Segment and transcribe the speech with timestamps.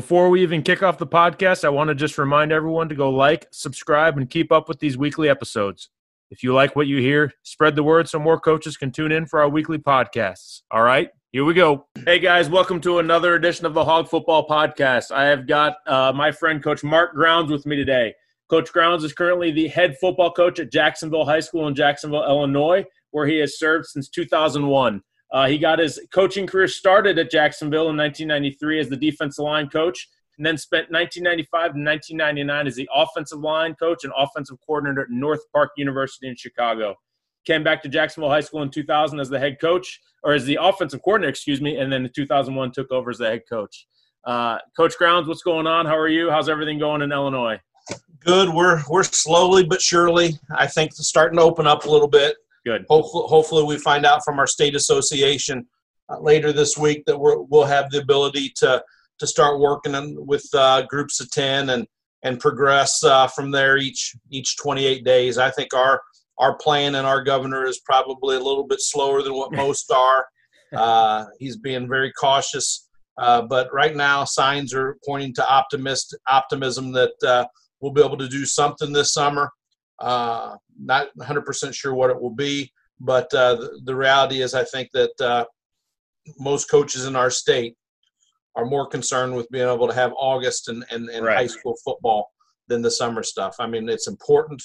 [0.00, 3.10] Before we even kick off the podcast, I want to just remind everyone to go
[3.10, 5.90] like, subscribe, and keep up with these weekly episodes.
[6.30, 9.26] If you like what you hear, spread the word so more coaches can tune in
[9.26, 10.62] for our weekly podcasts.
[10.70, 11.86] All right, here we go.
[12.06, 15.10] Hey guys, welcome to another edition of the Hog Football Podcast.
[15.10, 18.14] I have got uh, my friend Coach Mark Grounds with me today.
[18.48, 22.86] Coach Grounds is currently the head football coach at Jacksonville High School in Jacksonville, Illinois,
[23.10, 25.02] where he has served since 2001.
[25.32, 29.68] Uh, he got his coaching career started at Jacksonville in 1993 as the defensive line
[29.68, 35.02] coach, and then spent 1995 and 1999 as the offensive line coach and offensive coordinator
[35.02, 36.96] at North Park University in Chicago.
[37.46, 40.58] Came back to Jacksonville High School in 2000 as the head coach, or as the
[40.60, 43.86] offensive coordinator, excuse me, and then in 2001 took over as the head coach.
[44.24, 45.86] Uh, coach Grounds, what's going on?
[45.86, 46.30] How are you?
[46.30, 47.58] How's everything going in Illinois?
[48.20, 48.50] Good.
[48.50, 50.38] We're we're slowly but surely.
[50.54, 52.36] I think starting to open up a little bit.
[52.64, 52.84] Good.
[52.88, 55.66] Hopefully, hopefully we find out from our state association
[56.08, 58.82] uh, later this week that we will have the ability to
[59.18, 61.86] to start working with uh, groups of ten and
[62.22, 65.38] and progress uh, from there each each 28 days.
[65.38, 66.00] I think our
[66.38, 70.26] our plan and our governor is probably a little bit slower than what most are.
[70.74, 72.88] Uh, he's being very cautious,
[73.18, 77.44] uh, but right now signs are pointing to optimist optimism that uh,
[77.80, 79.50] we'll be able to do something this summer.
[80.00, 84.64] Uh, not 100% sure what it will be, but uh, the, the, reality is, I
[84.64, 85.44] think that uh,
[86.38, 87.76] most coaches in our state
[88.56, 91.36] are more concerned with being able to have August and, and, and right.
[91.36, 92.30] high school football
[92.68, 93.56] than the summer stuff.
[93.58, 94.62] I mean, it's important.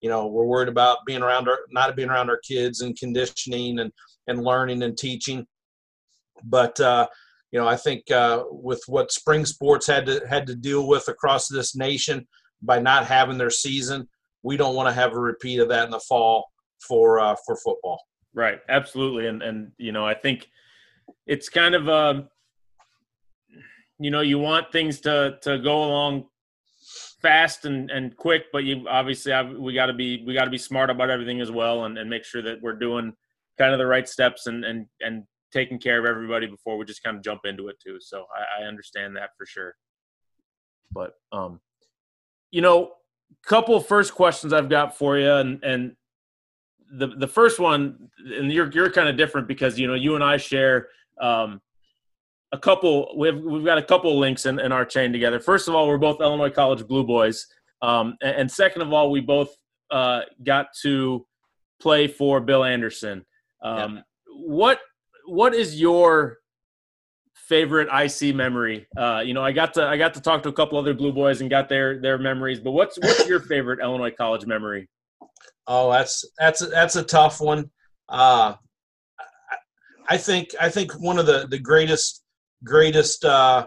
[0.00, 3.80] You know, we're worried about being around our, not being around our kids and conditioning
[3.80, 3.92] and,
[4.26, 5.46] and learning and teaching.
[6.44, 7.08] But, uh,
[7.52, 11.08] you know, I think uh, with what spring sports had to had to deal with
[11.08, 12.26] across this nation
[12.62, 14.08] by not having their season,
[14.42, 16.46] we don't want to have a repeat of that in the fall
[16.86, 18.00] for uh, for football.
[18.34, 20.48] Right, absolutely, and and you know I think
[21.26, 22.28] it's kind of um,
[23.98, 26.26] you know you want things to to go along
[27.20, 30.50] fast and, and quick, but you obviously have, we got to be we got to
[30.50, 33.12] be smart about everything as well, and, and make sure that we're doing
[33.58, 37.02] kind of the right steps and and and taking care of everybody before we just
[37.02, 37.98] kind of jump into it too.
[38.00, 39.74] So I, I understand that for sure.
[40.92, 41.60] But um,
[42.50, 42.92] you know,
[43.44, 45.96] couple first questions I've got for you, and and
[46.92, 50.24] the the first one, and you're you're kind of different because you know you and
[50.24, 50.88] I share
[51.20, 51.60] um,
[52.52, 53.14] a couple.
[53.16, 55.40] We've we've got a couple links in, in our chain together.
[55.40, 57.46] First of all, we're both Illinois College Blue Boys,
[57.82, 59.56] um, and, and, second of all, we both
[59.90, 61.26] uh, got to
[61.80, 63.24] play for Bill Anderson.
[63.62, 64.02] Um, yeah.
[64.34, 64.80] What
[65.26, 66.38] what is your
[67.50, 68.86] favorite IC memory?
[68.96, 71.12] Uh, you know, I got to I got to talk to a couple other Blue
[71.12, 72.60] Boys and got their their memories.
[72.60, 74.88] But what's what's your favorite Illinois college memory?
[75.66, 77.70] Oh, that's that's that's a tough one.
[78.08, 78.54] Uh,
[80.08, 82.22] I think I think one of the the greatest
[82.64, 83.66] greatest uh,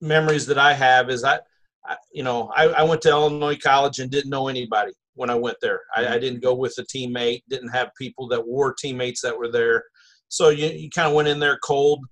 [0.00, 1.38] memories that I have is I,
[1.86, 5.34] I you know I, I, went to Illinois College and didn't know anybody when I
[5.34, 5.80] went there.
[5.94, 9.50] I, I, didn't go with a teammate, didn't have people that were teammates that were
[9.50, 9.84] there.
[10.28, 12.04] So you, you kind of went in there cold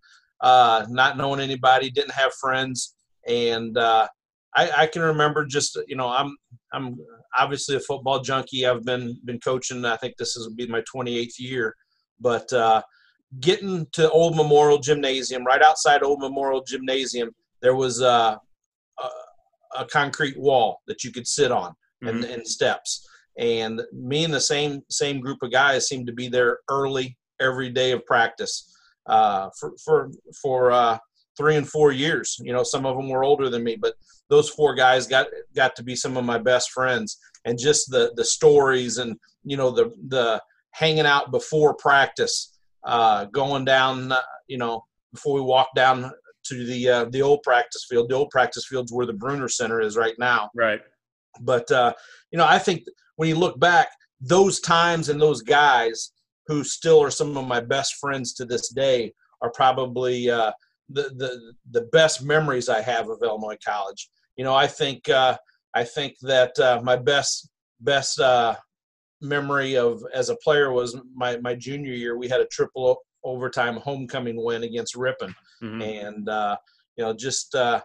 [0.42, 2.96] uh, not knowing anybody, didn't have friends,
[3.26, 4.08] and uh,
[4.54, 6.36] I, I, can remember just you know I'm
[6.72, 6.98] I'm
[7.38, 8.66] obviously a football junkie.
[8.66, 9.84] I've been been coaching.
[9.84, 11.74] I think this is will be my 28th year,
[12.20, 12.82] but uh,
[13.40, 17.30] getting to Old Memorial Gymnasium, right outside Old Memorial Gymnasium,
[17.60, 18.38] there was a,
[18.98, 19.08] a,
[19.78, 22.08] a concrete wall that you could sit on mm-hmm.
[22.08, 23.08] and, and steps.
[23.38, 27.70] And me and the same same group of guys seemed to be there early every
[27.70, 28.68] day of practice
[29.06, 30.10] uh, for for
[30.40, 30.98] for uh,
[31.36, 32.36] three and four years.
[32.40, 33.94] You know, some of them were older than me, but
[34.28, 37.18] those four guys got got to be some of my best friends.
[37.44, 43.26] And just the the stories and you know the the hanging out before practice, uh,
[43.26, 44.12] going down,
[44.46, 46.10] you know, before we walked down
[46.44, 48.08] to the uh, the old practice field.
[48.08, 50.50] The old practice field's where the Bruner Center is right now.
[50.54, 50.80] Right.
[51.40, 51.94] But uh,
[52.30, 52.84] you know, I think
[53.16, 53.88] when you look back,
[54.20, 56.12] those times and those guys
[56.46, 60.52] who still are some of my best friends to this day are probably uh,
[60.88, 64.08] the the the best memories I have of Illinois College.
[64.36, 65.36] You know, I think uh,
[65.74, 67.50] I think that uh, my best
[67.80, 68.56] best uh,
[69.20, 72.18] memory of as a player was my my junior year.
[72.18, 75.82] We had a triple overtime homecoming win against Ripon, mm-hmm.
[75.82, 76.56] and uh,
[76.96, 77.80] you know just uh,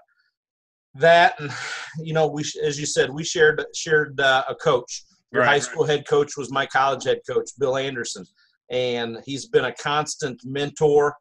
[0.96, 1.52] that, and
[2.00, 5.04] you know we as you said we shared shared uh, a coach.
[5.34, 5.98] Your right, high school right.
[5.98, 8.26] head coach was my college head coach, Bill Anderson,
[8.70, 11.16] and he's been a constant mentor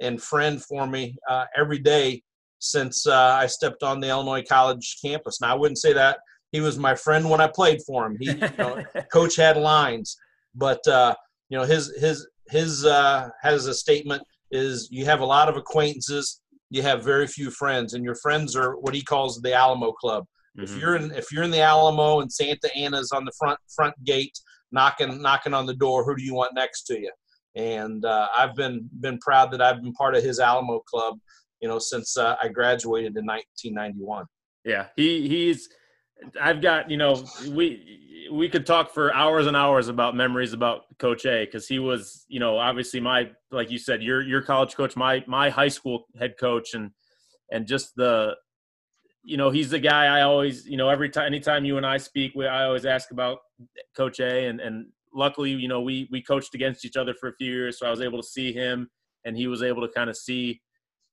[0.00, 2.22] and friend for me uh, every day
[2.58, 5.40] since uh, I stepped on the Illinois College campus.
[5.40, 6.18] Now I wouldn't say that
[6.52, 8.16] he was my friend when I played for him.
[8.20, 8.82] He, you know,
[9.12, 10.16] coach had lines,
[10.54, 11.14] but uh,
[11.48, 15.56] you know his his his uh, has a statement is you have a lot of
[15.56, 19.92] acquaintances, you have very few friends, and your friends are what he calls the Alamo
[19.92, 20.24] Club.
[20.58, 20.64] Mm-hmm.
[20.64, 23.94] If you're in if you're in the Alamo and Santa Anna's on the front front
[24.04, 24.36] gate
[24.72, 27.12] knocking knocking on the door, who do you want next to you?
[27.56, 31.18] And uh, I've been been proud that I've been part of his Alamo Club,
[31.60, 34.26] you know, since uh, I graduated in 1991.
[34.64, 35.68] Yeah, he he's
[36.40, 40.82] I've got you know we we could talk for hours and hours about memories about
[40.98, 44.76] Coach A because he was you know obviously my like you said your your college
[44.76, 46.90] coach my my high school head coach and
[47.50, 48.34] and just the
[49.22, 51.98] you know he's the guy I always you know every time anytime you and I
[51.98, 53.38] speak we I always ask about
[53.96, 57.34] Coach A and and luckily you know we we coached against each other for a
[57.34, 58.88] few years so I was able to see him
[59.24, 60.60] and he was able to kind of see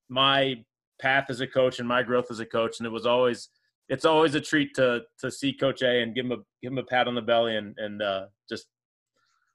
[0.09, 0.55] my
[1.01, 3.49] path as a coach and my growth as a coach and it was always
[3.89, 6.77] it's always a treat to to see Coach A and give him a give him
[6.77, 8.67] a pat on the belly and and uh, just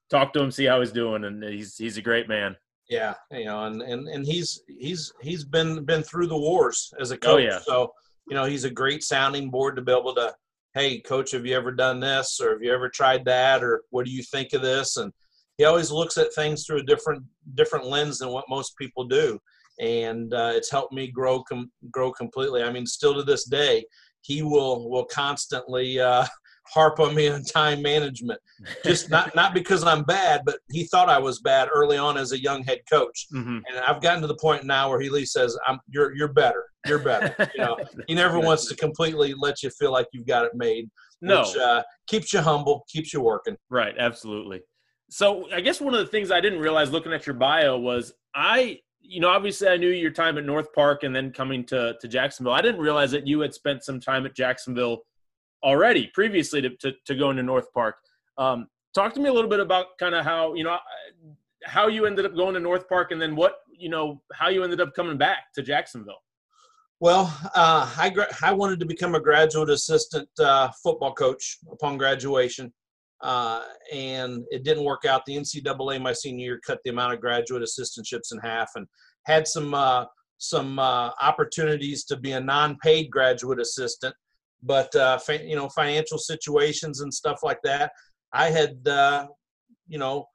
[0.09, 2.55] talk to him, see how he's doing, and he's he's a great man.
[2.89, 7.11] Yeah, you know, and and and he's he's he's been been through the wars as
[7.11, 7.33] a coach.
[7.33, 7.59] Oh, yeah.
[7.59, 7.91] So
[8.27, 10.33] you know, he's a great sounding board to be able to,
[10.73, 14.05] hey, coach, have you ever done this, or have you ever tried that, or what
[14.05, 14.97] do you think of this?
[14.97, 15.11] And
[15.57, 17.23] he always looks at things through a different
[17.55, 19.39] different lens than what most people do
[19.79, 22.63] and uh, it's helped me grow com- grow completely.
[22.63, 23.85] I mean, still to this day,
[24.21, 26.25] he will will constantly uh,
[26.65, 28.39] harp on me on time management.
[28.83, 32.31] Just not not because I'm bad, but he thought I was bad early on as
[32.31, 33.57] a young head coach, mm-hmm.
[33.57, 36.33] and I've gotten to the point now where he at least says, "I'm you're you're
[36.33, 37.77] better, you're better." You know,
[38.07, 40.89] he never wants to completely let you feel like you've got it made.
[41.21, 43.57] No, which, uh, keeps you humble, keeps you working.
[43.69, 44.61] Right, absolutely.
[45.09, 48.13] So I guess one of the things I didn't realize looking at your bio was
[48.33, 51.95] I you know, obviously I knew your time at North Park and then coming to,
[51.99, 52.53] to Jacksonville.
[52.53, 54.99] I didn't realize that you had spent some time at Jacksonville
[55.63, 57.95] already previously to, to, to going to North Park.
[58.37, 60.77] Um, talk to me a little bit about kind of how, you know,
[61.63, 64.63] how you ended up going to North Park and then what, you know, how you
[64.63, 66.21] ended up coming back to Jacksonville.
[66.99, 71.97] Well, uh, I, gra- I wanted to become a graduate assistant uh, football coach upon
[71.97, 72.73] graduation.
[73.21, 73.63] Uh,
[73.93, 75.25] and it didn't work out.
[75.25, 78.85] The NCAA my senior year cut the amount of graduate assistantships in half, and
[79.25, 80.05] had some uh,
[80.39, 84.13] some uh, opportunities to be a non-paid graduate assistant,
[84.63, 87.91] but uh, fa- you know financial situations and stuff like that.
[88.33, 89.27] I had uh,
[89.87, 90.25] you know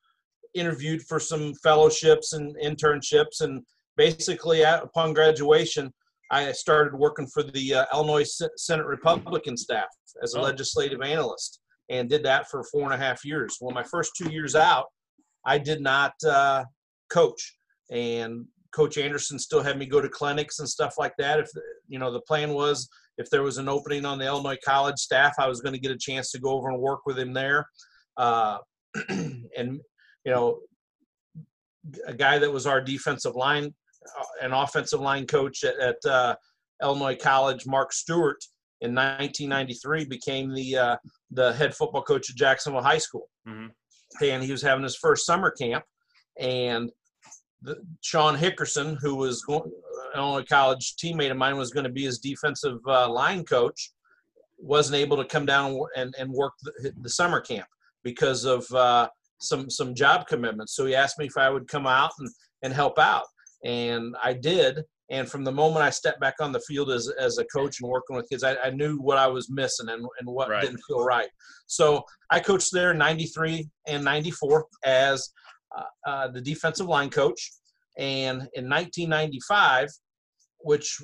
[0.54, 3.62] interviewed for some fellowships and internships, and
[3.96, 5.92] basically at, upon graduation.
[6.30, 9.88] I started working for the uh, Illinois Senate Republican staff
[10.22, 10.42] as a oh.
[10.42, 13.56] legislative analyst and did that for four and a half years.
[13.60, 14.86] Well, my first two years out,
[15.46, 16.64] I did not uh,
[17.10, 17.56] coach,
[17.90, 21.40] and Coach Anderson still had me go to clinics and stuff like that.
[21.40, 21.48] If
[21.88, 25.34] you know, the plan was if there was an opening on the Illinois College staff,
[25.38, 27.66] I was going to get a chance to go over and work with him there.
[28.16, 28.58] Uh,
[29.08, 29.80] and
[30.24, 30.60] you know,
[32.06, 33.74] a guy that was our defensive line,
[34.18, 36.34] uh, an offensive line coach at, at uh,
[36.82, 38.38] Illinois College, Mark Stewart
[38.80, 40.96] in 1993 became the uh,
[41.30, 43.66] the head football coach at Jacksonville High School, mm-hmm.
[44.24, 45.84] and he was having his first summer camp,
[46.38, 46.90] and
[47.62, 51.90] the, Sean Hickerson, who was going, uh, Illinois College teammate of mine, was going to
[51.90, 53.92] be his defensive uh, line coach,
[54.58, 57.66] wasn't able to come down and, and work the, the summer camp
[58.02, 60.74] because of uh, some some job commitments.
[60.74, 62.28] So he asked me if I would come out and,
[62.62, 63.26] and help out,
[63.64, 64.82] and I did.
[65.10, 67.88] And from the moment I stepped back on the field as, as a coach and
[67.88, 70.60] working with kids, I, I knew what I was missing and, and what right.
[70.60, 71.30] didn't feel right.
[71.66, 75.30] So I coached there in 93 and 94 as
[75.76, 77.50] uh, uh, the defensive line coach.
[77.98, 79.88] And in 1995,
[80.60, 80.98] which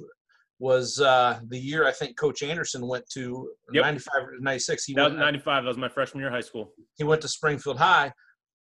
[0.60, 3.84] was uh, the year I think Coach Anderson went to yep.
[3.84, 4.84] 95 96.
[4.84, 5.64] He that was 95.
[5.64, 6.72] That was my freshman year of high school.
[6.96, 8.12] He went to Springfield High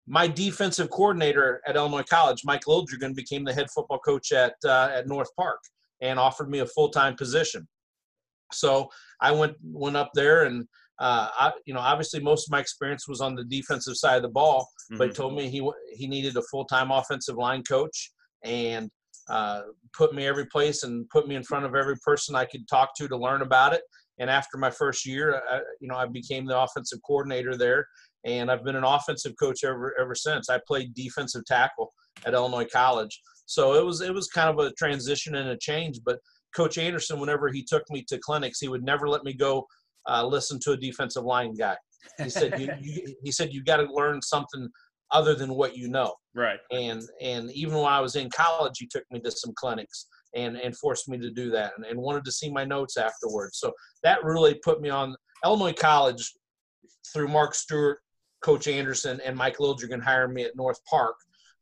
[0.07, 4.89] my defensive coordinator at Illinois College, Mike Liljegren, became the head football coach at uh,
[4.93, 5.59] at North Park,
[6.01, 7.67] and offered me a full time position.
[8.51, 8.89] So
[9.21, 10.67] I went went up there and
[11.01, 14.21] uh, I, you know, obviously most of my experience was on the defensive side of
[14.21, 14.99] the ball, mm-hmm.
[14.99, 18.11] but he told me he he needed a full time offensive line coach
[18.43, 18.87] and
[19.27, 19.61] uh,
[19.97, 22.95] put me every place and put me in front of every person I could talk
[22.97, 23.81] to to learn about it.
[24.19, 27.87] And after my first year, I, you know, I became the offensive coordinator there,
[28.23, 30.51] and I've been an offensive coach ever ever since.
[30.51, 31.91] I played defensive tackle
[32.27, 35.99] at Illinois College, so it was it was kind of a transition and a change.
[36.05, 36.19] But
[36.55, 39.65] Coach Anderson, whenever he took me to clinics, he would never let me go
[40.09, 41.75] uh, listen to a defensive line guy.
[42.17, 44.69] He said you, you he said you got to learn something
[45.11, 46.13] other than what you know.
[46.33, 46.59] Right.
[46.71, 50.57] And and even when I was in college, he took me to some clinics and
[50.57, 53.59] and forced me to do that and, and wanted to see my notes afterwards.
[53.59, 53.71] So
[54.03, 55.15] that really put me on
[55.45, 56.33] Illinois College
[57.13, 57.99] through Mark Stewart,
[58.41, 61.15] Coach Anderson, and Mike Liljegren hiring me at North Park.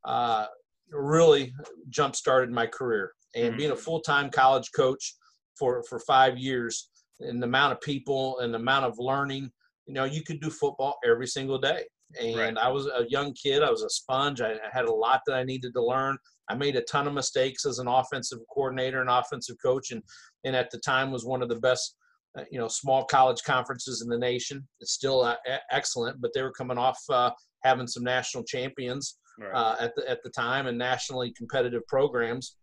[0.05, 0.45] Uh,
[0.91, 1.53] really
[1.89, 3.57] jump started my career and mm-hmm.
[3.57, 5.15] being a full-time college coach
[5.57, 6.89] for for five years
[7.19, 9.49] and the amount of people and the amount of learning
[9.85, 11.83] you know you could do football every single day
[12.19, 12.57] and right.
[12.57, 13.61] I was a young kid.
[13.61, 14.41] I was a sponge.
[14.41, 16.17] I, had a lot that I needed to learn.
[16.49, 20.01] I made a ton of mistakes as an offensive coordinator and offensive coach, and
[20.43, 21.95] and at the time was one of the best,
[22.37, 24.67] uh, you know, small college conferences in the nation.
[24.79, 25.35] It's still uh,
[25.71, 27.31] excellent, but they were coming off uh,
[27.63, 29.53] having some national champions right.
[29.53, 32.55] Uh, at the at the time and nationally competitive programs.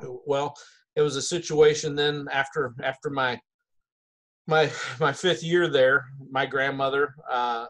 [0.00, 0.54] Well,
[0.96, 3.38] it was a situation then after after my
[4.46, 4.70] my
[5.00, 7.66] my fifth year there, my grandmother uh,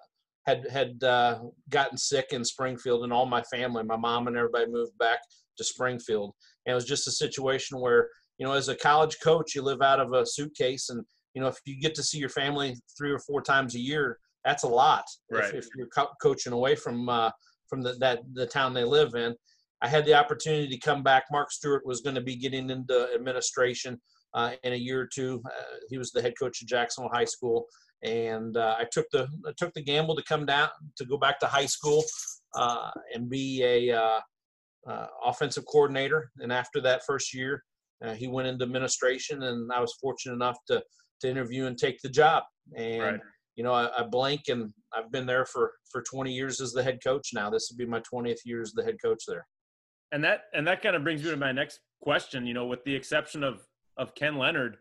[0.47, 1.41] had had uh,
[1.71, 5.21] gotten sick in Springfield, and all my family, my mom and everybody, moved back
[5.57, 6.35] to Springfield.
[6.67, 9.83] And it was just a situation where, you know, as a college coach, you live
[9.83, 11.05] out of a suitcase, and
[11.35, 14.19] you know, if you get to see your family three or four times a year,
[14.45, 15.05] that's a lot.
[15.31, 15.45] Right.
[15.45, 17.31] If, if you're co- coaching away from uh,
[17.69, 19.35] from the, that the town they live in,
[19.81, 21.25] I had the opportunity to come back.
[21.31, 24.01] Mark Stewart was going to be getting into administration
[24.63, 25.43] in a year or two.
[25.47, 27.67] Uh, he was the head coach of Jacksonville High School,
[28.03, 31.41] and uh, I took the I took the gamble to come down to go back
[31.41, 32.05] to high school
[32.55, 34.21] uh, and be a uh,
[34.87, 36.31] uh offensive coordinator.
[36.39, 37.63] And after that first year,
[38.05, 40.83] uh, he went into administration, and I was fortunate enough to
[41.21, 42.45] to interview and take the job.
[42.77, 43.21] And right.
[43.57, 46.83] you know, I, I blank, and I've been there for for 20 years as the
[46.83, 47.51] head coach now.
[47.51, 49.47] This would be my 20th year as the head coach there.
[50.13, 52.47] And that and that kind of brings me to my next question.
[52.47, 53.63] You know, with the exception of
[53.97, 54.77] of Ken Leonard,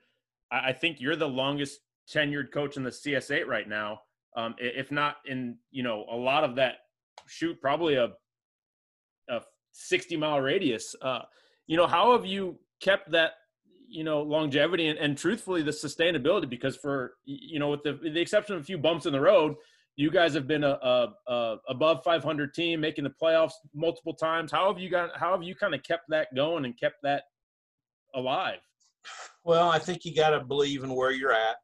[0.52, 1.80] I, I think you're the longest
[2.12, 4.02] tenured coach in the CS8 right now.
[4.36, 6.78] Um, if not in, you know, a lot of that
[7.28, 8.10] shoot, probably a,
[9.30, 9.42] a
[9.74, 10.96] 60 mile radius.
[11.02, 11.22] Uh,
[11.68, 13.34] you know, how have you kept that,
[13.88, 16.50] you know, longevity and, and truthfully the sustainability?
[16.50, 19.56] Because for, you know, with the, the exception of a few bumps in the road,
[19.96, 24.52] you guys have been a, a, a, above 500 team making the playoffs multiple times.
[24.52, 27.26] How have you got, how have you kind of kept that going and kept that
[28.16, 28.60] alive?
[29.44, 31.56] Well, I think you got to believe in where you're at.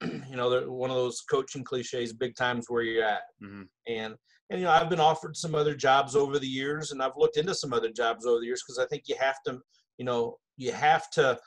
[0.02, 3.22] you know, one of those coaching cliches, big times where you're at.
[3.42, 3.62] Mm-hmm.
[3.86, 4.14] And,
[4.50, 7.36] and, you know, I've been offered some other jobs over the years and I've looked
[7.36, 9.58] into some other jobs over the years because I think you have to,
[9.98, 11.38] you know, you have to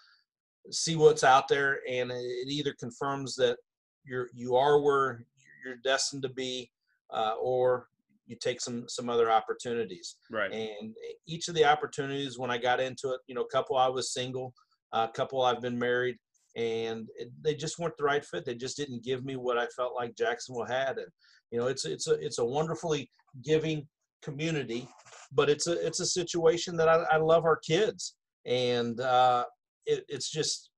[0.71, 3.57] see what's out there and it either confirms that
[4.05, 5.25] you're, you are where
[5.65, 6.69] you're destined to be
[7.11, 7.87] uh, or
[8.29, 10.95] you take some some other opportunities right and
[11.27, 14.13] each of the opportunities when i got into it you know a couple i was
[14.13, 14.53] single
[14.93, 16.17] a couple i've been married
[16.55, 18.45] and it, they just weren't the right fit.
[18.45, 20.97] They just didn't give me what I felt like Jacksonville had.
[20.97, 21.07] And
[21.51, 23.09] you know, it's it's a it's a wonderfully
[23.43, 23.87] giving
[24.21, 24.87] community,
[25.31, 28.15] but it's a it's a situation that I, I love our kids,
[28.45, 29.45] and uh,
[29.85, 30.69] it, it's just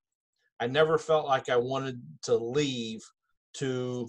[0.59, 3.01] I never felt like I wanted to leave
[3.55, 4.07] to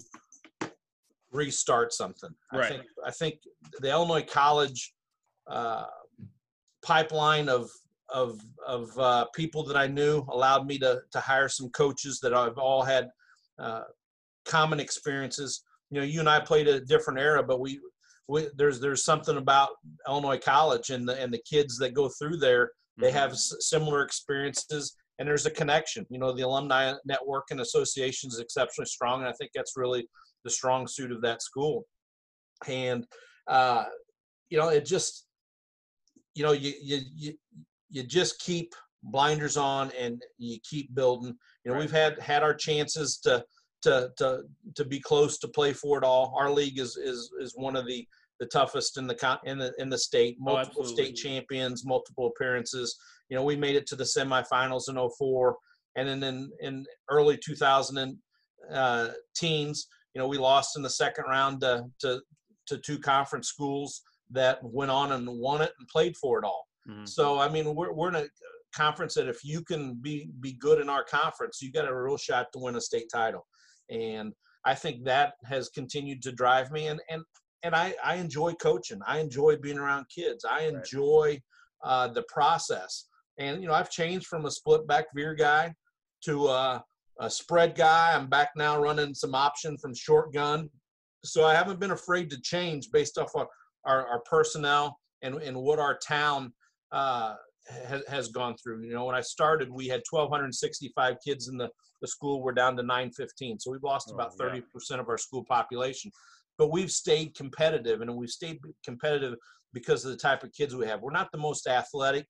[1.31, 2.29] restart something.
[2.51, 2.65] Right.
[2.65, 3.39] I think I think
[3.79, 4.93] the Illinois College
[5.47, 5.85] uh,
[6.83, 7.69] pipeline of
[8.09, 12.33] of of uh, people that I knew allowed me to to hire some coaches that
[12.33, 13.09] I've all had
[13.59, 13.83] uh,
[14.45, 15.63] common experiences.
[15.89, 17.79] You know, you and I played a different era, but we,
[18.27, 19.69] we there's there's something about
[20.07, 22.71] Illinois College and the and the kids that go through there.
[22.97, 23.17] They mm-hmm.
[23.17, 26.05] have s- similar experiences, and there's a connection.
[26.09, 30.07] You know, the alumni network and association is exceptionally strong, and I think that's really
[30.43, 31.85] the strong suit of that school.
[32.67, 33.05] And
[33.47, 33.85] uh,
[34.49, 35.25] you know, it just
[36.35, 37.33] you know you you you
[37.93, 38.73] you just keep
[39.03, 41.35] blinders on and you keep building.
[41.63, 41.81] You know, right.
[41.81, 43.45] we've had had our chances to
[43.83, 44.43] to to
[44.75, 46.35] to be close to play for it all.
[46.37, 48.05] Our league is is is one of the
[48.39, 50.37] the toughest in the in the in the state.
[50.41, 52.97] Oh, multiple oh, state champions, multiple appearances.
[53.29, 55.55] You know, we made it to the semifinals in 04
[55.95, 58.17] and then in in early 2000
[58.71, 62.21] uh, teens, you know, we lost in the second round to to,
[62.67, 66.65] to two conference schools that went on and won it and played for it all.
[66.89, 67.05] Mm-hmm.
[67.05, 68.25] So I mean, we're we're in a
[68.75, 72.17] conference that if you can be be good in our conference, you got a real
[72.17, 73.45] shot to win a state title.
[73.89, 74.33] And
[74.65, 76.87] I think that has continued to drive me.
[76.87, 77.23] And and
[77.63, 78.99] and I, I enjoy coaching.
[79.07, 80.45] I enjoy being around kids.
[80.45, 81.39] I enjoy
[81.83, 83.05] uh, the process.
[83.39, 85.73] And you know, I've changed from a split back veer guy
[86.25, 86.83] to a,
[87.19, 88.13] a spread guy.
[88.13, 90.69] I'm back now running some option from shotgun.
[91.23, 93.47] So I haven't been afraid to change based off our,
[93.85, 96.53] our, our personnel and, and what our town
[96.93, 97.33] uh,
[97.85, 98.83] has, has gone through.
[98.83, 101.69] You know, when I started, we had 1,265 kids in the,
[102.01, 102.41] the school.
[102.41, 103.59] We're down to 915.
[103.59, 104.63] So we've lost oh, about 30%
[104.99, 106.11] of our school population.
[106.57, 109.35] But we've stayed competitive, and we've stayed competitive
[109.73, 111.01] because of the type of kids we have.
[111.01, 112.27] We're not the most athletic,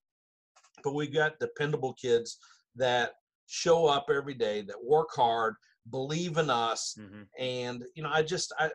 [0.83, 2.37] but we've got dependable kids
[2.77, 3.11] that
[3.47, 5.55] show up every day, that work hard,
[5.91, 7.23] believe in us, mm-hmm.
[7.37, 8.69] and you know, I just I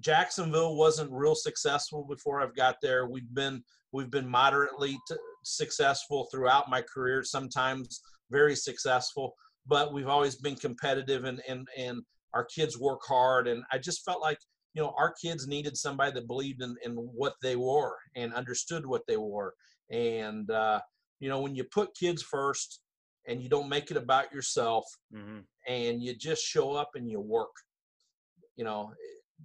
[0.00, 3.06] Jacksonville wasn't real successful before I've got there.
[3.06, 9.34] We've been we've been moderately t- successful throughout my career, sometimes very successful,
[9.66, 12.02] but we've always been competitive and and and
[12.34, 14.38] our kids work hard and I just felt like
[14.74, 18.84] you know our kids needed somebody that believed in, in what they were and understood
[18.86, 19.54] what they were.
[19.90, 20.80] And uh,
[21.20, 22.80] you know when you put kids first
[23.26, 25.40] and you don't make it about yourself mm-hmm.
[25.66, 27.50] and you just show up and you work
[28.56, 28.92] you know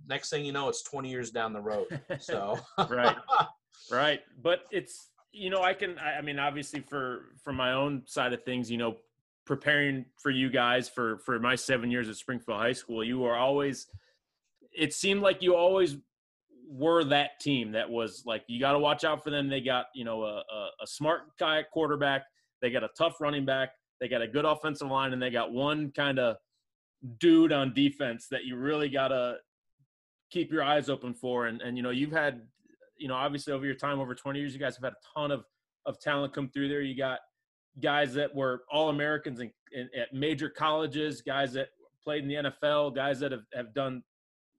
[0.07, 1.87] next thing you know it's 20 years down the road.
[2.19, 2.59] So
[2.89, 3.17] right
[3.91, 4.21] right.
[4.41, 8.33] But it's you know i can I, I mean obviously for from my own side
[8.33, 8.97] of things you know
[9.45, 13.35] preparing for you guys for for my seven years at springfield high school you are
[13.35, 13.87] always
[14.71, 15.97] it seemed like you always
[16.67, 19.47] were that team that was like you got to watch out for them.
[19.47, 22.23] They got you know a, a, a smart guy at quarterback.
[22.61, 23.71] They got a tough running back.
[23.99, 26.37] They got a good offensive line and they got one kind of
[27.19, 29.35] dude on defense that you really got to
[30.31, 31.47] keep your eyes open for.
[31.47, 32.41] And, and, you know, you've had,
[32.97, 35.31] you know, obviously over your time, over 20 years, you guys have had a ton
[35.31, 35.43] of,
[35.85, 36.81] of talent come through there.
[36.81, 37.19] You got
[37.81, 41.69] guys that were all Americans in, in, at major colleges, guys that
[42.03, 44.03] played in the NFL, guys that have, have done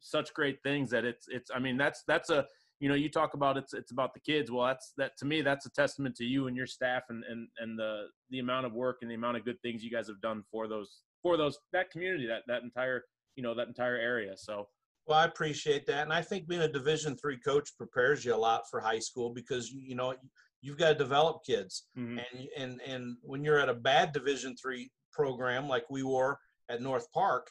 [0.01, 2.47] such great things that it's, it's, I mean, that's, that's a,
[2.81, 4.51] you know, you talk about it's, it's about the kids.
[4.51, 7.49] Well, that's, that to me, that's a testament to you and your staff and, and,
[7.59, 10.21] and the, the amount of work and the amount of good things you guys have
[10.21, 13.05] done for those, for those, that community, that, that entire,
[13.37, 14.37] you know, that entire area.
[14.37, 14.69] So,
[15.07, 18.37] well, I appreciate that, and I think being a Division three coach prepares you a
[18.37, 20.15] lot for high school because you know
[20.63, 22.19] you've got to develop kids, mm-hmm.
[22.19, 26.39] and and and when you're at a bad Division three program like we were
[26.71, 27.49] at North Park,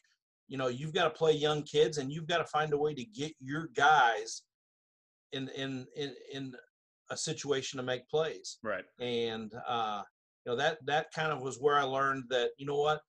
[0.47, 2.93] you know you've got to play young kids, and you've got to find a way
[2.93, 4.41] to get your guys
[5.31, 6.55] in in in in
[7.11, 8.57] a situation to make plays.
[8.63, 8.85] Right.
[8.99, 10.01] And uh,
[10.45, 13.01] you know that that kind of was where I learned that you know what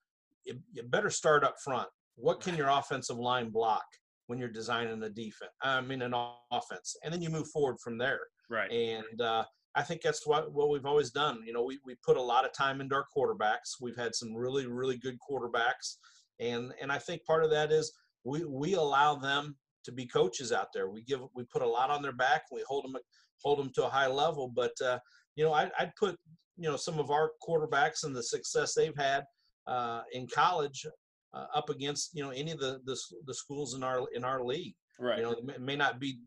[0.43, 1.87] you, you better start up front.
[2.15, 3.85] What can your offensive line block?
[4.27, 5.51] When you're designing a defense.
[5.61, 6.13] I mean, an
[6.51, 8.21] offense, and then you move forward from there.
[8.49, 8.71] Right.
[8.71, 9.43] And uh,
[9.75, 11.41] I think that's what what we've always done.
[11.45, 13.81] You know, we we put a lot of time into our quarterbacks.
[13.81, 15.97] We've had some really really good quarterbacks,
[16.39, 17.91] and and I think part of that is
[18.23, 20.89] we we allow them to be coaches out there.
[20.89, 22.43] We give we put a lot on their back.
[22.51, 22.95] We hold them
[23.43, 24.51] hold them to a high level.
[24.53, 24.99] But uh,
[25.35, 26.17] you know, I, I'd put
[26.57, 29.23] you know some of our quarterbacks and the success they've had
[29.67, 30.85] uh, in college
[31.35, 34.43] uh, up against you know any of the, the, the schools in our in our
[34.43, 34.75] league.
[34.99, 35.17] Right.
[35.17, 36.19] You know, it may not be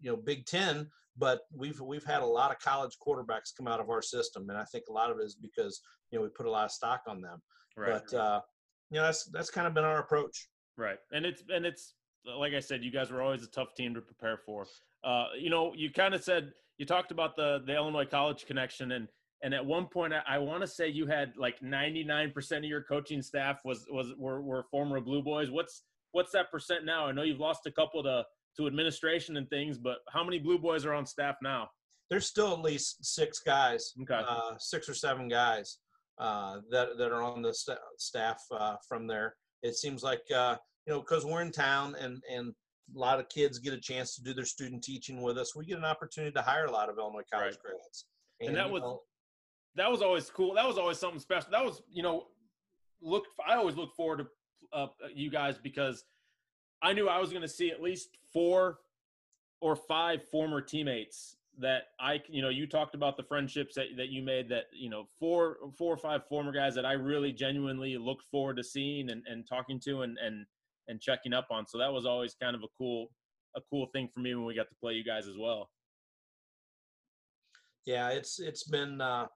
[0.00, 3.80] you know Big Ten, but we've we've had a lot of college quarterbacks come out
[3.80, 6.28] of our system, and I think a lot of it is because you know we
[6.30, 7.42] put a lot of stock on them.
[7.76, 8.00] Right.
[8.10, 8.40] But uh,
[8.90, 10.48] you know that's that's kind of been our approach.
[10.76, 11.94] Right, and it's and it's
[12.38, 14.66] like I said, you guys were always a tough team to prepare for.
[15.02, 18.92] Uh, you know, you kind of said you talked about the the Illinois college connection,
[18.92, 19.08] and
[19.42, 22.82] and at one point I, I want to say you had like 99% of your
[22.82, 25.50] coaching staff was was were, were former Blue Boys.
[25.50, 27.06] What's what's that percent now?
[27.06, 28.24] I know you've lost a couple to
[28.56, 31.70] to administration and things, but how many Blue Boys are on staff now?
[32.10, 34.20] There's still at least six guys, okay.
[34.28, 35.78] uh, six or seven guys
[36.18, 39.36] uh, that that are on the st- staff uh, from there.
[39.62, 42.52] It seems like uh, you know because we're in town and and
[42.94, 45.54] a lot of kids get a chance to do their student teaching with us.
[45.54, 47.76] We get an opportunity to hire a lot of Illinois college right.
[47.76, 48.06] grads.
[48.40, 49.00] And, and, that was know,
[49.76, 50.54] that was always cool.
[50.54, 51.50] That was always something special.
[51.50, 52.24] That was, you know,
[53.00, 53.24] look.
[53.46, 54.26] I always look forward to
[54.72, 56.04] uh, you guys because
[56.82, 58.78] I knew I was going to see at least four
[59.60, 64.08] or five former teammates that I, you know, you talked about the friendships that, that
[64.08, 67.98] you made that, you know, four, four or five former guys that I really genuinely
[67.98, 70.46] looked forward to seeing and, and talking to and, and,
[70.88, 71.66] and checking up on.
[71.66, 73.08] So that was always kind of a cool,
[73.54, 75.68] a cool thing for me when we got to play you guys as well.
[77.84, 79.26] Yeah, it's, it's been, uh,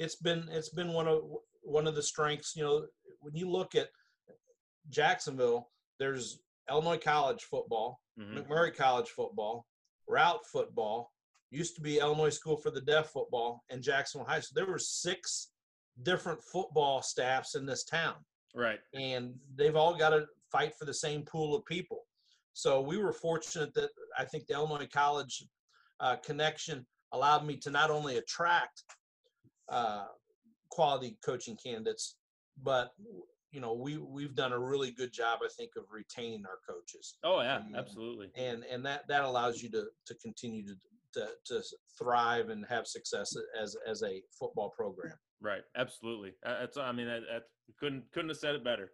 [0.00, 1.20] it's been it's been one of
[1.62, 2.56] one of the strengths.
[2.56, 2.86] You know,
[3.20, 3.88] when you look at
[4.88, 8.38] Jacksonville, there's Illinois College football, mm-hmm.
[8.38, 9.66] MacMurray College football,
[10.08, 11.12] Routt football,
[11.50, 14.64] used to be Illinois School for the Deaf football and Jacksonville High School.
[14.64, 15.50] There were six
[16.02, 18.14] different football staffs in this town,
[18.54, 18.80] Right.
[18.94, 22.06] and they've all got to fight for the same pool of people.
[22.54, 25.44] So we were fortunate that I think the Illinois College
[26.00, 28.82] uh, connection allowed me to not only attract
[29.70, 30.06] uh,
[30.70, 32.16] quality coaching candidates,
[32.62, 32.92] but
[33.52, 37.16] you know we we've done a really good job, I think, of retaining our coaches,
[37.24, 38.30] Oh yeah, Um, absolutely.
[38.36, 40.74] and and that that allows you to to continue to
[41.14, 41.62] to, to
[41.98, 45.14] thrive and have success as as a football program.
[45.42, 45.62] Right.
[45.74, 46.34] Absolutely.
[46.44, 46.76] Uh, That's.
[46.76, 47.42] I mean, that, that
[47.78, 48.92] couldn't couldn't have said it better.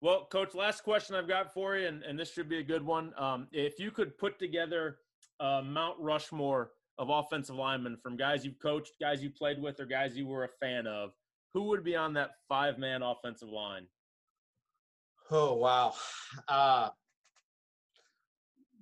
[0.00, 2.82] Well, coach, last question I've got for you, and, and this should be a good
[2.84, 3.12] one.
[3.18, 4.98] Um, if you could put together
[5.40, 9.86] uh, Mount Rushmore of offensive linemen from guys you've coached, guys you played with, or
[9.86, 11.10] guys you were a fan of,
[11.52, 13.86] who would be on that five man offensive line?
[15.30, 15.94] Oh wow,
[16.48, 16.90] uh,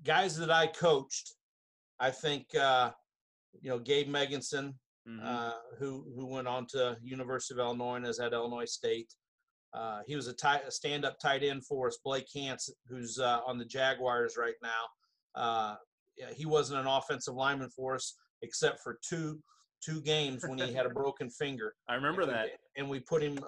[0.05, 1.33] guys that I coached,
[1.98, 2.90] I think uh,
[3.61, 4.74] you know Gabe Megginson,
[5.09, 5.20] Mhm.
[5.22, 9.14] uh, who who went on to University of Illinois and is at Illinois State.
[9.74, 11.98] Uh, he was a, tight, a stand-up tight end for us.
[12.05, 14.88] Blake Hance, who's uh, on the Jaguars right now.
[15.35, 15.74] Uh,
[16.35, 19.38] he wasn't an offensive lineman for us except for two
[19.85, 21.74] two games when he had a broken finger.
[21.88, 22.48] I remember And we- that.
[22.77, 23.38] And we put him.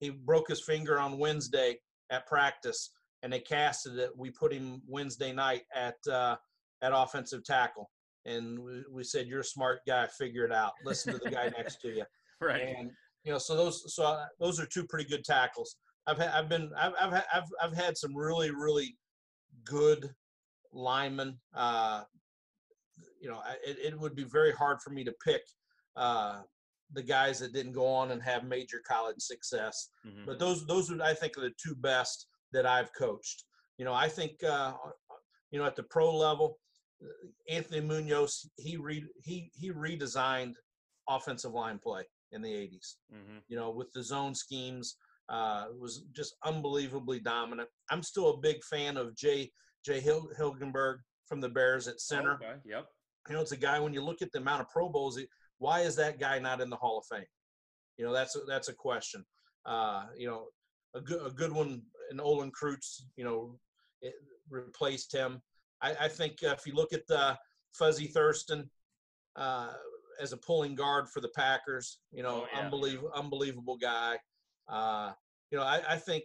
[0.00, 1.78] He broke his finger on Wednesday
[2.10, 2.90] at practice,
[3.22, 4.10] and they casted it.
[4.16, 6.36] We put him Wednesday night at uh,
[6.82, 7.90] at offensive tackle,
[8.26, 10.06] and we, we said, "You're a smart guy.
[10.18, 10.72] Figure it out.
[10.84, 12.04] Listen to the guy next to you."
[12.40, 12.74] Right.
[12.76, 12.90] And
[13.24, 15.76] you know, so those so uh, those are two pretty good tackles.
[16.06, 18.96] I've had, I've been I've I've I've, I've had some really really
[19.64, 20.10] good
[20.76, 21.38] linemen.
[21.54, 22.02] Uh,
[23.20, 25.42] you know, it, it would be very hard for me to pick
[25.96, 26.42] uh,
[26.92, 29.88] the guys that didn't go on and have major college success.
[30.06, 30.26] Mhm.
[30.26, 33.44] But those those are I think are the two best that I've coached.
[33.78, 34.74] You know, I think uh,
[35.50, 36.58] you know at the pro level,
[37.02, 40.54] uh, Anthony Munoz he re, he he redesigned
[41.08, 42.96] offensive line play in the 80s.
[43.12, 43.42] Mhm.
[43.48, 44.96] You know, with the zone schemes,
[45.28, 47.68] uh, was just unbelievably dominant.
[47.90, 49.52] I'm still a big fan of Jay
[49.86, 50.96] Jay Hil- Hilgenberg
[51.26, 52.34] from the Bears at center.
[52.34, 52.54] Okay.
[52.64, 52.86] Yep.
[53.28, 55.18] You know, it's a guy when you look at the amount of Pro Bowls,
[55.58, 57.26] why is that guy not in the Hall of Fame?
[57.96, 59.24] You know, that's a, that's a question.
[59.64, 60.46] Uh, you know,
[60.94, 63.58] a good a good one and Olin Kreutz, you know,
[64.02, 64.14] it
[64.50, 65.40] replaced him.
[65.82, 67.34] I, I think uh, if you look at uh,
[67.72, 68.70] Fuzzy Thurston
[69.36, 69.72] uh,
[70.20, 72.60] as a pulling guard for the Packers, you know, Oh, yeah.
[72.64, 74.18] unbelievable unbelievable guy.
[74.68, 75.12] Uh,
[75.50, 76.24] you know, I, I think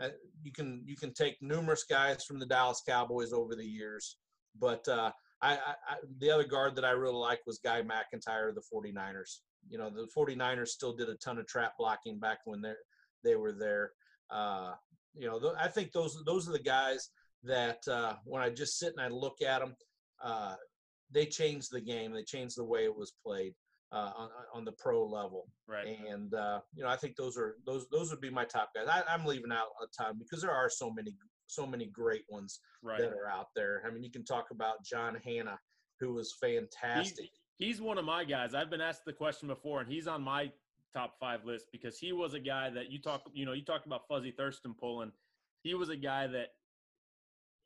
[0.00, 0.08] uh,
[0.42, 4.16] you can you can take numerous guys from the Dallas Cowboys over the years,
[4.58, 5.10] but uh,
[5.42, 9.38] I, I, the other guard that I really liked was Guy McIntyre of the 49ers.
[9.68, 12.74] You know, the 49ers still did a ton of trap blocking back when they
[13.24, 13.92] they were there.
[14.30, 14.72] Uh,
[15.14, 17.10] you know, th- I think those those are the guys
[17.42, 19.74] that uh, when I just sit and I look at them,
[20.22, 20.56] uh,
[21.10, 22.12] they changed the game.
[22.12, 23.54] They changed the way it was played
[23.92, 25.48] uh, on on the pro level.
[25.68, 25.98] Right.
[26.08, 28.86] And uh, you know, I think those are those those would be my top guys.
[28.88, 32.60] I, I'm leaving out a ton because there are so many so many great ones
[32.82, 32.98] Right.
[33.00, 33.82] that are out there.
[33.86, 35.58] I mean, you can talk about John Hannah,
[36.00, 37.30] who was fantastic.
[37.56, 38.54] He's one of my guys.
[38.54, 40.50] I've been asked the question before, and he's on my
[40.94, 43.22] top five list because he was a guy that you talk.
[43.32, 45.12] You know, you talked about Fuzzy Thurston pulling.
[45.62, 46.48] He was a guy that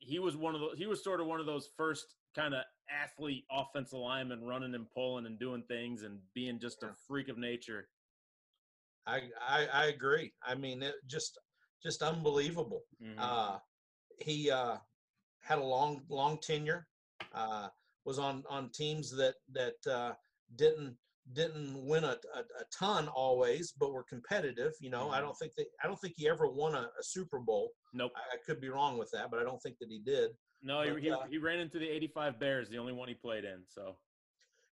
[0.00, 0.76] he was one of those.
[0.76, 4.90] He was sort of one of those first kind of athlete offensive linemen running and
[4.90, 7.88] pulling and doing things and being just a freak of nature.
[9.06, 10.32] I, I I agree.
[10.42, 11.38] I mean, it just
[11.82, 12.82] just unbelievable.
[13.02, 13.14] Mhm.
[13.18, 13.58] Uh,
[14.18, 14.76] he uh,
[15.40, 16.86] had a long long tenure.
[17.34, 17.68] Uh,
[18.04, 20.12] was on on teams that that uh,
[20.56, 20.96] didn't
[21.32, 24.72] didn't win a, a, a ton always, but were competitive.
[24.80, 25.22] You know, I Mhm.
[25.22, 27.72] don't think that I don't think he ever won a, a Super Bowl.
[27.92, 28.12] nope.
[28.16, 30.30] I, I could be wrong with that, but I don't think that he did.
[30.62, 33.14] No, he, but, he, uh, he ran into the '85 Bears, the only one he
[33.14, 33.64] played in.
[33.66, 33.96] So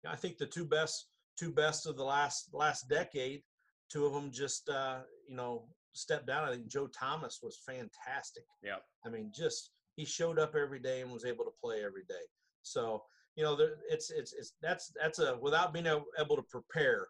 [0.06, 3.44] I think the two best two best of the last last decade,
[3.89, 6.48] two of them just uh, you know stepped down.
[6.48, 8.46] I think Joe Thomas was fantastic.
[8.62, 12.04] yeah, I mean, just he showed up every day and was able to play every
[12.08, 12.26] day.
[12.63, 13.04] So
[13.36, 17.08] you know, there, it's it's it's that's that's a without being able, to prepare.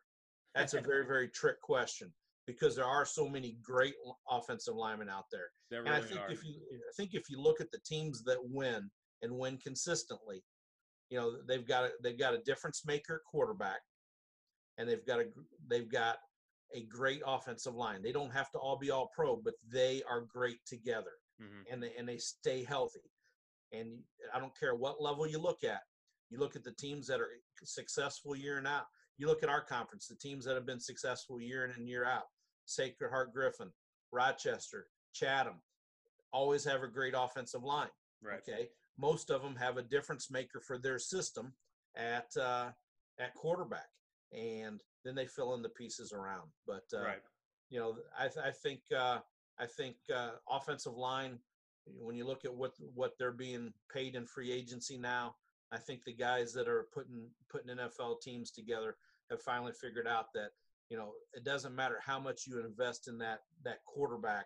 [0.55, 2.13] That's a very very trick question
[2.45, 3.95] because there are so many great
[4.29, 5.49] offensive linemen out there.
[5.71, 6.31] there really And I think are.
[6.31, 8.89] if you I think if you look at the teams that win
[9.21, 10.43] and win consistently,
[11.09, 13.81] you know they've got a, they've got a difference maker quarterback,
[14.77, 15.25] and they've got a
[15.69, 16.17] they've got
[16.73, 18.01] a great offensive line.
[18.01, 21.65] They don't have to all be all pro, but they are great together, Mhm.
[21.69, 23.11] and they and they stay healthy.
[23.73, 25.81] And I don't care what level you look at.
[26.33, 27.29] You look at the teams that are
[27.63, 28.85] successful year and out.
[29.19, 32.05] You look at our conference, the teams that have been successful year in and year
[32.05, 32.23] out.
[32.65, 33.69] Sacred Heart Griffin,
[34.11, 35.61] Rochester, Chatham,
[36.31, 37.89] always have a great offensive line.
[38.23, 38.39] right.
[38.49, 38.69] Okay.
[38.97, 41.53] Most of them have a difference maker for their system,
[41.95, 42.69] at uh,
[43.19, 43.89] at quarterback,
[44.31, 46.49] and then they fill in the pieces around.
[46.65, 47.21] But uh, right.
[47.69, 49.19] you know, I, th- I think uh,
[49.59, 51.37] I think uh, offensive line.
[51.85, 55.35] When you look at what what they're being paid in free agency now,
[55.73, 58.95] I think the guys that are putting putting NFL teams together
[59.29, 60.51] have finally figured out that
[60.89, 64.45] you know it doesn't matter how much you invest in that that quarterback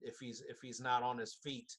[0.00, 1.72] if he's if he's not on his feet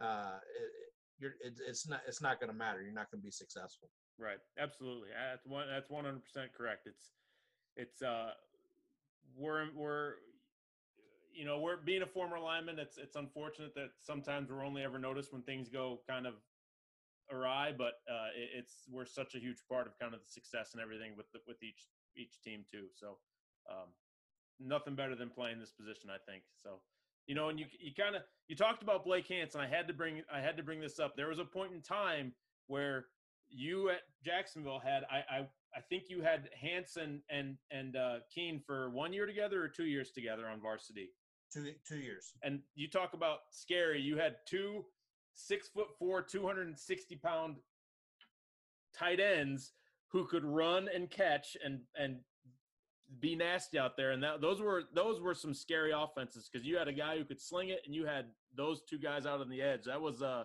[0.00, 0.70] uh it,
[1.18, 2.82] you're it, it's not it's not going to matter.
[2.82, 3.88] You're not going to be successful.
[4.18, 4.38] Right.
[4.58, 5.08] Absolutely.
[5.30, 6.20] That's one that's 100%
[6.56, 6.86] correct.
[6.86, 7.12] It's
[7.76, 8.30] it's uh
[9.36, 10.14] we're we're
[11.32, 14.98] you know we're being a former lineman it's it's unfortunate that sometimes we're only ever
[14.98, 16.34] noticed when things go kind of
[17.32, 20.72] awry but uh it, it's we're such a huge part of kind of the success
[20.72, 22.86] and everything with the, with each each team too.
[22.94, 23.18] So
[23.70, 23.88] um,
[24.60, 26.44] nothing better than playing this position, I think.
[26.62, 26.80] So
[27.26, 29.56] you know, and you you kind of you talked about Blake Hance.
[29.56, 31.16] I had to bring I had to bring this up.
[31.16, 32.32] There was a point in time
[32.66, 33.06] where
[33.48, 35.38] you at Jacksonville had I I,
[35.76, 39.86] I think you had Hansen and and uh, Keene for one year together or two
[39.86, 41.10] years together on varsity.
[41.52, 42.32] Two two years.
[42.42, 44.00] And you talk about scary.
[44.00, 44.84] You had two
[45.34, 47.56] six foot four, two hundred and sixty pound
[48.96, 49.72] tight ends
[50.08, 52.18] who could run and catch and and
[53.20, 54.12] be nasty out there.
[54.12, 57.24] And that those were those were some scary offenses because you had a guy who
[57.24, 59.84] could sling it, and you had those two guys out on the edge.
[59.84, 60.44] That was uh,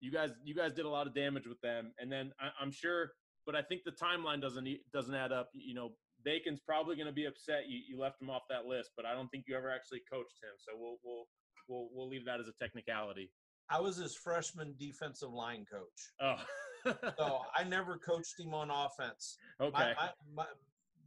[0.00, 1.92] you guys you guys did a lot of damage with them.
[1.98, 3.12] And then I, I'm sure,
[3.44, 5.50] but I think the timeline doesn't doesn't add up.
[5.52, 5.92] You know,
[6.24, 9.14] Bacon's probably going to be upset you, you left him off that list, but I
[9.14, 10.54] don't think you ever actually coached him.
[10.58, 11.26] So we'll we'll
[11.68, 13.30] we'll we'll leave that as a technicality.
[13.70, 16.12] I was his freshman defensive line coach.
[16.20, 16.92] Oh.
[17.18, 19.38] so I never coached him on offense.
[19.60, 19.92] Okay.
[19.98, 20.44] My, my,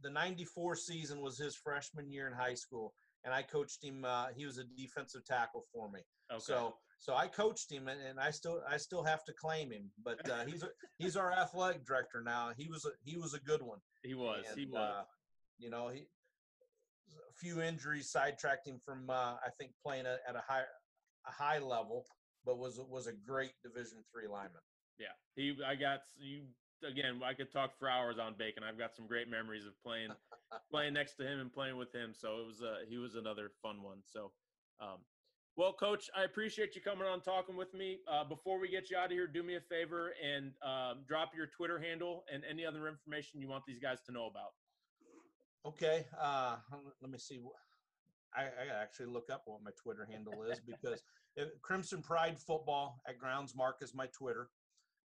[0.02, 2.94] the 94 season was his freshman year in high school
[3.26, 4.04] and I coached him.
[4.04, 6.00] Uh, he was a defensive tackle for me.
[6.32, 6.40] Okay.
[6.40, 9.90] So, so I coached him, and, and I still, I still have to claim him.
[10.02, 10.64] But uh, he's,
[10.98, 12.52] he's our athletic director now.
[12.56, 13.78] He was, a, he was a good one.
[14.02, 14.44] He was.
[14.48, 14.80] And, he was.
[14.80, 15.02] Uh,
[15.58, 16.06] you know, he,
[17.10, 20.62] a few injuries sidetracked him from, uh, I think, playing at, at a high,
[21.26, 22.04] a high level,
[22.46, 24.62] but was was a great Division three lineman.
[24.98, 25.58] Yeah, he.
[25.66, 26.42] I got you
[26.88, 27.20] again.
[27.22, 28.62] I could talk for hours on Bacon.
[28.62, 30.10] I've got some great memories of playing,
[30.70, 32.14] playing next to him and playing with him.
[32.14, 32.62] So it was.
[32.62, 33.98] Uh, he was another fun one.
[34.04, 34.30] So,
[34.80, 34.98] um,
[35.56, 37.98] well, Coach, I appreciate you coming on talking with me.
[38.08, 41.32] Uh, before we get you out of here, do me a favor and um, drop
[41.36, 44.52] your Twitter handle and any other information you want these guys to know about.
[45.66, 46.06] Okay.
[46.20, 46.56] Uh,
[47.00, 47.40] let me see.
[48.34, 51.02] I, I actually look up what my Twitter handle is because
[51.62, 54.48] Crimson Pride Football at Groundsmark is my Twitter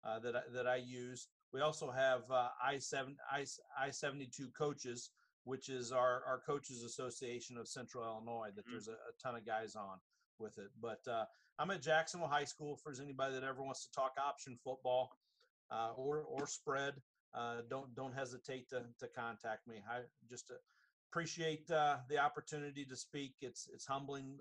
[0.03, 1.27] uh, that I, that I use.
[1.53, 3.45] We also have uh, I seven I
[3.79, 5.09] I seventy two coaches,
[5.43, 8.49] which is our our coaches association of Central Illinois.
[8.55, 8.73] That mm-hmm.
[8.73, 9.97] there's a, a, ton of guys on
[10.37, 10.69] with it.
[10.81, 11.25] But uh,
[11.57, 12.77] I'm at Jacksonville High School.
[12.77, 15.09] For anybody that ever wants to talk option football
[15.71, 16.93] uh, or or spread,
[17.33, 19.77] uh, don't don't hesitate to to contact me.
[19.89, 20.55] I just uh,
[21.11, 23.33] appreciate the opportunity to speak.
[23.41, 24.37] It's it's humbling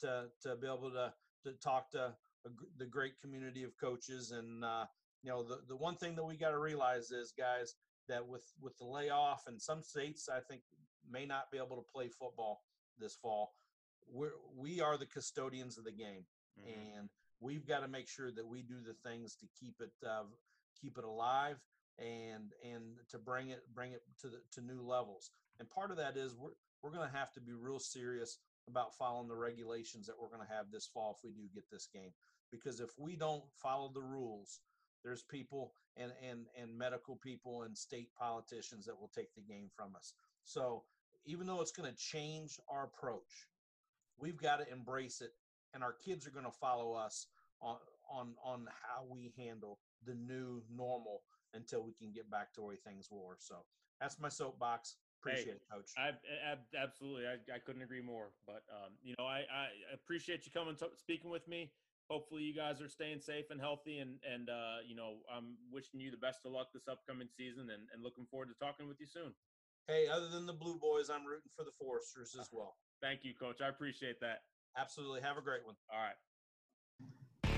[0.00, 1.12] to to be able to
[1.44, 2.14] to talk to
[2.46, 4.32] a, the great community of coaches.
[4.32, 4.84] And uh,
[5.22, 7.74] you know, the the one thing that we got to realize is, guys,
[8.08, 10.62] that with with the layoff and some states, I think
[11.10, 12.62] may not be able to play football
[12.98, 13.52] this fall.
[14.10, 16.24] We're we are the custodians of the game,
[16.58, 16.98] mm-hmm.
[16.98, 17.08] and
[17.40, 20.24] we've got to make sure that we do the things to keep it uh,
[20.80, 21.58] keep it alive
[21.98, 25.30] and and to bring it bring it to the to new levels.
[25.58, 26.50] And part of that is we're
[26.82, 30.46] we're going to have to be real serious about following the regulations that we're going
[30.46, 32.12] to have this fall if we do get this game.
[32.50, 34.60] Because if we don't follow the rules,
[35.04, 39.68] there's people and and and medical people and state politicians that will take the game
[39.74, 40.14] from us.
[40.44, 40.84] So
[41.26, 43.48] even though it's going to change our approach,
[44.18, 45.32] we've got to embrace it,
[45.74, 47.26] and our kids are going to follow us
[47.60, 47.76] on
[48.10, 51.22] on on how we handle the new normal
[51.54, 53.36] until we can get back to where things were.
[53.38, 53.56] So
[54.00, 54.96] that's my soapbox.
[55.28, 55.90] Appreciate hey, it, Coach.
[55.96, 58.32] I, I absolutely, I, I couldn't agree more.
[58.46, 61.72] But um, you know, I, I appreciate you coming to, speaking with me.
[62.10, 66.00] Hopefully, you guys are staying safe and healthy, and and uh, you know, I'm wishing
[66.00, 68.98] you the best of luck this upcoming season, and, and looking forward to talking with
[69.00, 69.34] you soon.
[69.86, 72.76] Hey, other than the Blue Boys, I'm rooting for the Foresters as well.
[73.00, 73.60] Thank you, Coach.
[73.60, 74.44] I appreciate that.
[74.76, 75.20] Absolutely.
[75.22, 75.76] Have a great one.
[75.92, 76.16] All right.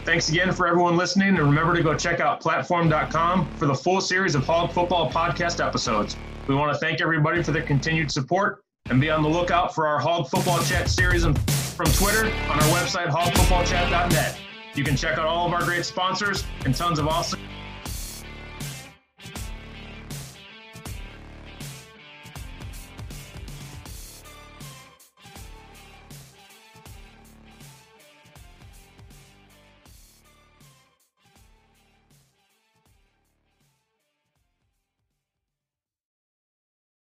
[0.04, 4.00] Thanks again for everyone listening, and remember to go check out platform.com for the full
[4.00, 6.16] series of Hog Football podcast episodes.
[6.48, 9.86] We want to thank everybody for their continued support and be on the lookout for
[9.86, 14.38] our Hog Football Chat series from Twitter on our website, hogfootballchat.net.
[14.74, 17.39] You can check out all of our great sponsors and tons of awesome